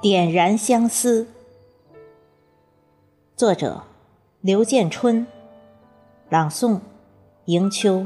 [0.00, 1.26] 点燃相思，
[3.34, 3.82] 作者
[4.40, 5.26] 刘建春，
[6.28, 6.78] 朗诵
[7.46, 8.04] 迎秋。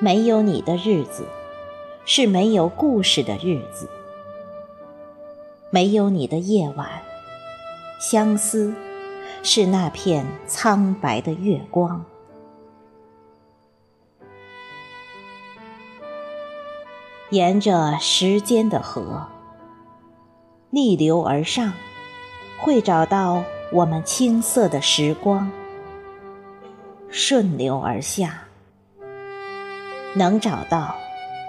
[0.00, 1.24] 没有你的日子。
[2.08, 3.90] 是没有故事的日子，
[5.70, 6.88] 没有你的夜晚，
[7.98, 8.72] 相思
[9.42, 12.04] 是那片苍白的月光，
[17.30, 19.26] 沿着时间的河，
[20.70, 21.72] 逆流而上，
[22.60, 25.50] 会找到我们青涩的时光；
[27.10, 28.44] 顺流而下，
[30.14, 30.94] 能找到。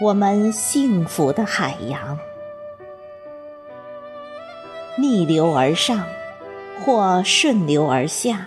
[0.00, 2.16] 我们幸福的海洋，
[4.96, 6.04] 逆流而上，
[6.84, 8.46] 或顺流而下，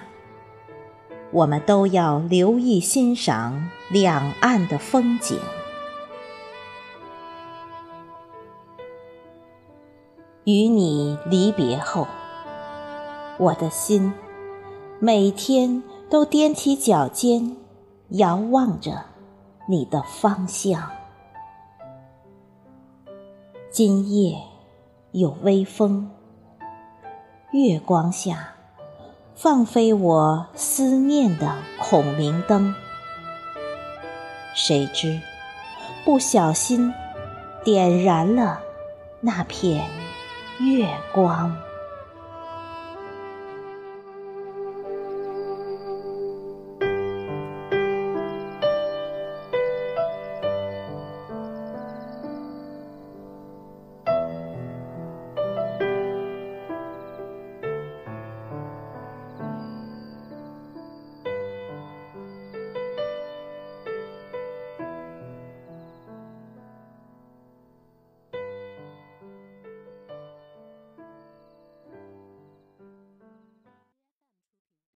[1.31, 5.38] 我们都要留意欣赏两岸的风景。
[10.45, 12.07] 与你离别后，
[13.38, 14.13] 我的心
[14.99, 17.57] 每天都踮起脚尖，
[18.11, 19.03] 遥望着
[19.67, 20.89] 你的方向。
[23.73, 24.38] 今夜
[25.14, 26.11] 有微风，
[27.53, 28.55] 月光下
[29.33, 32.75] 放飞我思念的孔明灯。
[34.53, 35.22] 谁知
[36.03, 36.94] 不小心
[37.63, 38.59] 点燃了
[39.22, 39.88] 那片
[40.59, 41.56] 月光。